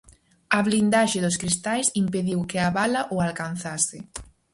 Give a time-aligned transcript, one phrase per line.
[0.57, 3.99] A blindaxe dos cristais impediu que a bala o alcanzase.